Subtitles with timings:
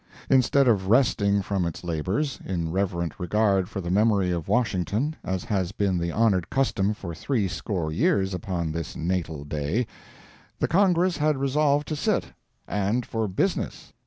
[0.31, 5.43] Instead of resting from its labors, in reverent regard for the memory of Washington, as
[5.43, 9.85] has been the honored custom for three score years upon this natal day,
[10.57, 13.93] the Congress had resolved to sit—and for business!